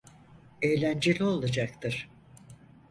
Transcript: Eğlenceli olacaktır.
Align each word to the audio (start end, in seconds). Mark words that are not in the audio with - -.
Eğlenceli 0.61 1.23
olacaktır. 1.23 2.09